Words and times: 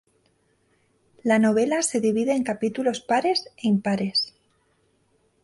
La 1.21 1.37
novela 1.37 1.83
se 1.83 1.99
divide 1.99 2.31
en 2.35 2.43
capítulos 2.43 3.01
pares 3.01 3.49
e 3.57 3.67
impares. 3.67 4.33